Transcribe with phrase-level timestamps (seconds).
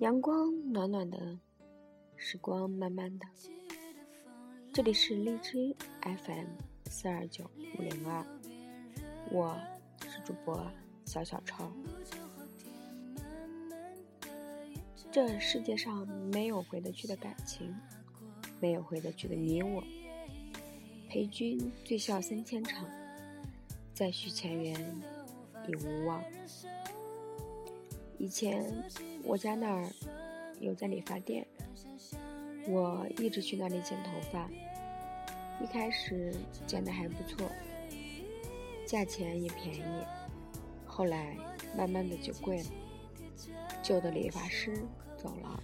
[0.00, 1.36] 阳光暖暖的，
[2.14, 3.26] 时光慢慢的。
[4.72, 6.46] 这里是荔枝 FM
[6.88, 8.24] 四二九五零二，
[9.32, 9.58] 我
[10.08, 10.64] 是主播
[11.04, 11.72] 小小超。
[15.10, 17.74] 这世界上没有回得去的感情，
[18.60, 19.82] 没有回得去的你我。
[21.08, 22.88] 陪君醉笑三千场，
[23.92, 24.80] 再续前缘
[25.66, 26.22] 已无望。
[28.18, 28.66] 以前
[29.22, 29.88] 我家那儿
[30.58, 31.46] 有家理发店，
[32.66, 34.50] 我一直去那里剪头发。
[35.62, 36.34] 一开始
[36.66, 37.48] 剪的还不错，
[38.84, 40.04] 价钱也便宜，
[40.84, 41.36] 后来
[41.76, 42.66] 慢慢的就贵了。
[43.82, 44.82] 旧的理发师
[45.16, 45.62] 走了，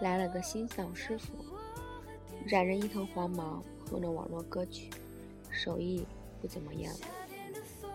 [0.00, 1.32] 来了个新丧师傅，
[2.44, 4.90] 染着一头黄毛，哼着网络歌曲，
[5.50, 6.04] 手艺
[6.40, 6.92] 不怎么样，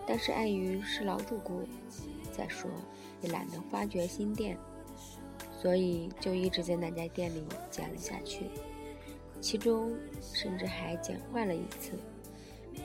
[0.06, 1.66] 但是碍于是老主顾，
[2.36, 2.70] 再说
[3.22, 4.58] 也懒得发掘新店，
[5.60, 8.50] 所以就一直在那家店里剪了下去。
[9.40, 9.92] 其中
[10.32, 11.92] 甚至还剪坏了一次，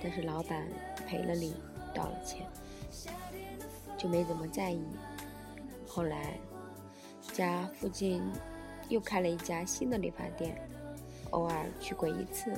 [0.03, 0.67] 但是老板
[1.07, 1.53] 赔了礼，
[1.95, 2.45] 道了歉，
[3.97, 4.81] 就没怎么在意。
[5.87, 6.37] 后来
[7.31, 8.21] 家附近
[8.89, 10.55] 又开了一家新的理发店，
[11.31, 12.51] 偶尔去过一次，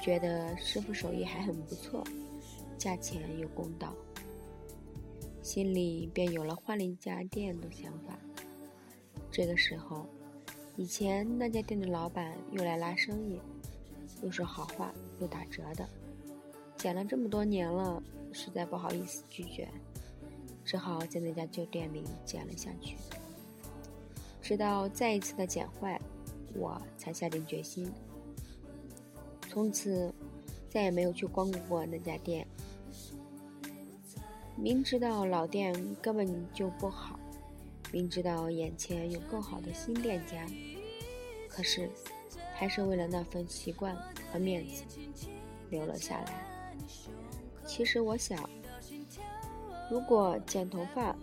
[0.00, 2.04] 觉得师傅手艺还很不错，
[2.78, 3.92] 价钱又公道，
[5.44, 8.18] 心里便有了换了一家店的想法。
[9.30, 10.04] 这个时候。
[10.76, 13.40] 以前那家店的老板又来拉生意，
[14.24, 15.88] 又说好话又打折的，
[16.76, 19.68] 剪了这么多年了，实在不好意思拒绝，
[20.64, 22.96] 只好在那家旧店里剪了下去。
[24.42, 26.00] 直到再一次的剪坏，
[26.54, 27.88] 我才下定决心，
[29.48, 30.12] 从此
[30.68, 32.44] 再也没有去光顾过那家店。
[34.56, 37.18] 明知道老店根本就不好。
[37.92, 40.46] 明知道眼前有更好的新店家，
[41.48, 41.88] 可是
[42.54, 43.96] 还是为了那份习惯
[44.32, 44.84] 和面子
[45.70, 46.76] 留了下来。
[47.64, 48.48] 其实我想，
[49.90, 51.14] 如果剪头发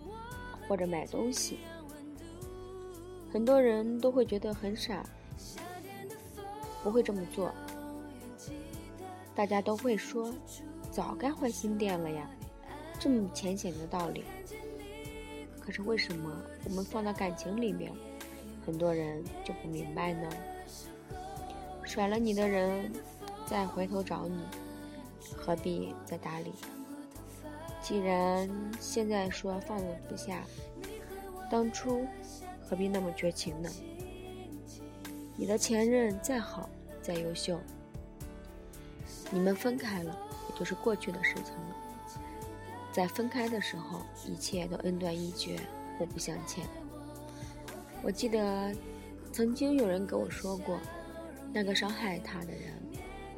[0.68, 1.58] 或者买东西，
[3.32, 5.04] 很多人都会觉得很傻，
[6.82, 7.52] 不会这么做。
[9.34, 10.32] 大家都会说，
[10.90, 12.30] 早该换新店了呀，
[13.02, 14.22] 这么浅显的道理。
[15.60, 16.30] 可是为什么
[16.64, 17.90] 我们放到感情里面，
[18.64, 20.28] 很多人就不明白呢？
[21.82, 22.92] 甩了你的人，
[23.44, 24.38] 再回头找你，
[25.36, 26.52] 何必再搭理？
[27.80, 28.48] 既然
[28.78, 30.44] 现在说放不下，
[31.50, 32.06] 当初
[32.62, 33.68] 何必那么绝情呢？
[35.36, 36.70] 你的前任再好
[37.02, 37.58] 再优秀，
[39.32, 40.16] 你们分开了，
[40.48, 41.76] 也就是过去的事情了。
[42.92, 45.58] 在分开的时候，一切都恩断义绝，
[45.96, 46.66] 互不相欠。
[48.02, 48.70] 我记得
[49.32, 50.78] 曾经有人跟我说过，
[51.54, 52.74] 那个伤害他的人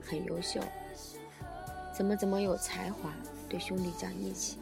[0.03, 0.61] 很优秀，
[1.97, 3.15] 怎么怎么有才华，
[3.49, 4.59] 对兄弟讲义气。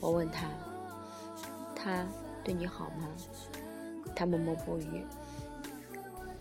[0.00, 0.50] 我问他，
[1.74, 2.06] 他
[2.44, 3.08] 对你好吗？
[4.14, 5.02] 他默默不语。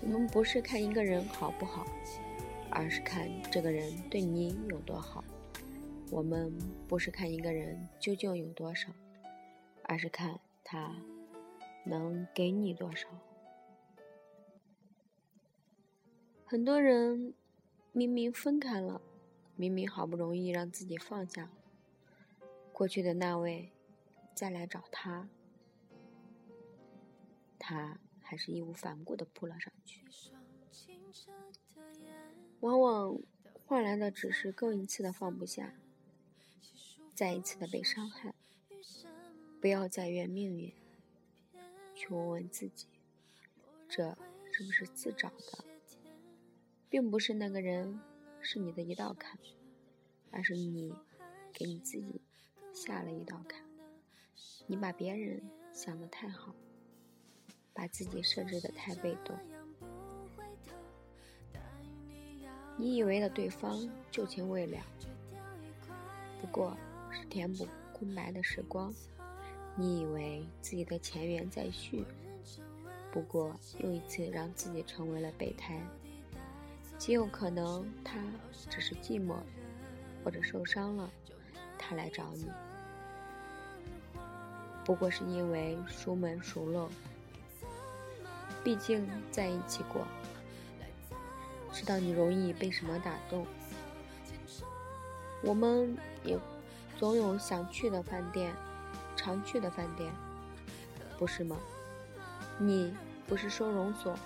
[0.02, 1.86] 我们不是看一个人好不好，
[2.70, 5.24] 而是看这个人对你有多好。
[6.14, 6.56] 我们
[6.88, 8.94] 不是看一个人究竟有多少，
[9.82, 10.96] 而是看他
[11.84, 13.08] 能给你多少。
[16.46, 17.34] 很多人
[17.92, 19.02] 明明分开了，
[19.56, 21.50] 明明好不容易让自己放下，
[22.72, 23.72] 过去的那位
[24.36, 25.28] 再来找他，
[27.58, 30.06] 他还是义无反顾的扑了上去，
[32.60, 33.18] 往往
[33.66, 35.74] 换来的只是更一次的放不下。
[37.16, 38.34] 再一次的被伤害，
[39.62, 40.74] 不要再怨命运，
[41.94, 42.88] 去问问自己，
[43.88, 44.18] 这
[44.52, 45.64] 是不是自找的？
[46.90, 48.00] 并不是那个人
[48.42, 49.38] 是你的一道坎，
[50.32, 50.96] 而是你
[51.54, 52.20] 给你自己
[52.74, 53.64] 下了一道坎。
[54.66, 55.40] 你把别人
[55.72, 56.56] 想得太好，
[57.74, 59.38] 把自己设置的太被动。
[62.76, 64.80] 你以为的对方旧情未了，
[66.42, 66.76] 不过。
[67.14, 68.92] 是填补空白的时光，
[69.76, 72.04] 你以为自己的前缘在续，
[73.12, 75.80] 不过又一次让自己成为了备胎。
[76.98, 78.18] 极有可能他
[78.70, 79.36] 只是寂寞，
[80.24, 81.10] 或者受伤了，
[81.78, 82.48] 他来找你，
[84.84, 86.90] 不过是因为熟门熟路，
[88.64, 90.08] 毕竟在一起过，
[91.72, 93.46] 知道你容易被什么打动。
[95.44, 96.40] 我们也。
[97.04, 98.56] 总有想去的饭店，
[99.14, 100.10] 常去的饭店，
[101.20, 101.60] 不是吗？
[102.58, 102.96] 你
[103.28, 104.18] 不是收容所，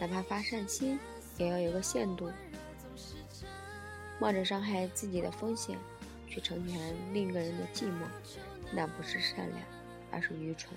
[0.00, 0.98] 哪怕发善心，
[1.38, 2.28] 也要有个限度。
[4.18, 5.78] 冒着伤害自己的风险，
[6.26, 8.08] 去成全另一个人的寂寞，
[8.72, 9.60] 那不是善良，
[10.10, 10.76] 而是愚蠢。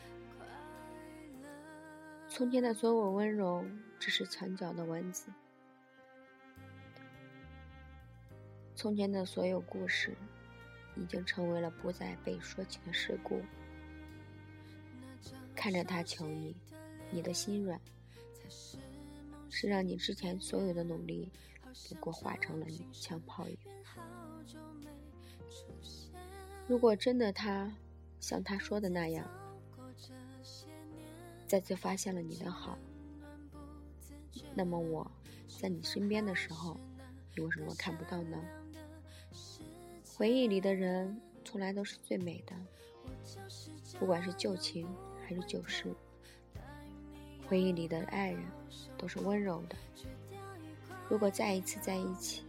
[2.30, 3.66] 从前的所有温柔，
[3.98, 5.32] 只是墙角的蚊子；
[8.76, 10.16] 从前的所有故事，
[11.00, 13.42] 已经成为了不再被说起的事故。
[15.56, 16.56] 看着他求你，
[17.12, 17.80] 你的心软，
[19.50, 21.32] 是让你之前所有的努力，
[21.90, 23.58] 不过化成了一枪炮雨。
[26.68, 27.72] 如果真的他
[28.20, 29.26] 像他说的那样，
[31.48, 32.78] 再次发现了你的好，
[34.54, 35.10] 那么我
[35.60, 36.78] 在你身边的时候，
[37.36, 38.38] 你为什么看不到呢？
[40.18, 42.56] 回忆里的人从来都是最美的，
[44.00, 44.88] 不管是旧情
[45.24, 45.94] 还是旧事。
[47.48, 48.44] 回忆里的爱人
[48.98, 49.76] 都是温柔的。
[51.08, 52.44] 如果再一次在一起，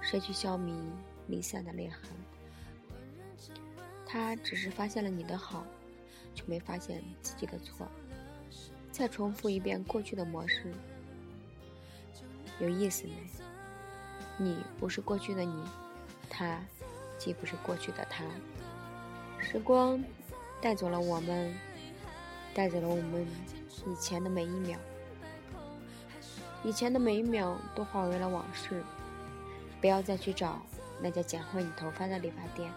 [0.00, 0.74] 谁去消弭
[1.26, 2.00] 离散的裂痕？
[4.06, 5.66] 他只是发现了你的好。
[6.34, 7.88] 却没发现自己的错，
[8.92, 10.72] 再重复一遍过去的模式，
[12.60, 13.14] 有意思没？
[14.36, 15.64] 你不是过去的你，
[16.28, 16.60] 他
[17.18, 18.24] 既不是过去的他。
[19.40, 20.02] 时光
[20.60, 21.54] 带走了我们，
[22.54, 23.26] 带走了我们
[23.86, 24.78] 以前的每一秒，
[26.64, 28.82] 以前的每一秒都化为了往事。
[29.80, 30.60] 不要再去找
[31.00, 32.72] 那家剪坏你头发的理发店，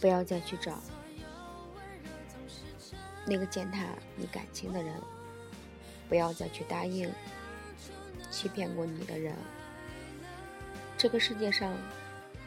[0.00, 0.78] 不要再去找。
[3.26, 3.84] 那个践踏
[4.16, 4.94] 你感情的人，
[6.08, 7.08] 不要再去答应
[8.30, 9.34] 欺骗过你的人。
[11.02, 11.76] 这个世界上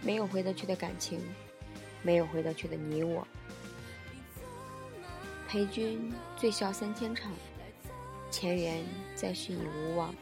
[0.02, 1.22] 没有回得去的感情，
[2.02, 3.28] 没有回得去的你我。
[5.46, 7.34] 陪君醉笑三千场，
[8.32, 8.82] 前缘
[9.14, 10.16] 再续已无望。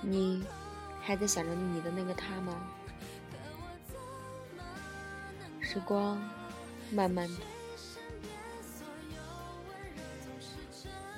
[0.00, 0.46] 你
[1.02, 2.66] 还在想着你的那个他吗？
[5.60, 6.18] 时光，
[6.90, 7.34] 慢慢的。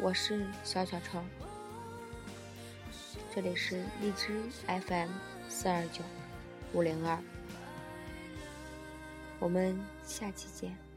[0.00, 1.22] 我是小小超，
[3.34, 5.10] 这里是荔枝 FM
[5.48, 6.02] 四二九
[6.72, 7.18] 五零二，
[9.38, 10.87] 我们下期见。